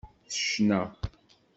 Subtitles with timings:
[0.29, 0.81] Tecna.